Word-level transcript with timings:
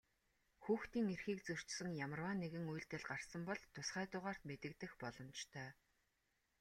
Хүүхдийн 0.63 1.07
эрхийг 1.13 1.39
зөрчсөн 1.47 1.89
ямарваа 2.05 2.33
нэгэн 2.41 2.65
үйлдэл 2.73 3.05
гарсан 3.09 3.41
бол 3.47 3.61
тусгай 3.75 4.05
дугаарт 4.09 4.43
мэдэгдэх 4.49 4.91
боломжтой. 5.01 5.69